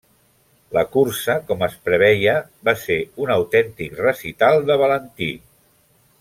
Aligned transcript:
La 0.77 0.83
cursa, 0.95 1.35
com 1.51 1.61
es 1.67 1.75
preveia, 1.89 2.33
va 2.69 2.75
ser 2.85 2.97
un 3.27 3.35
autèntic 3.35 3.95
recital 4.01 4.59
de 4.71 4.79
Valentí. 4.85 5.29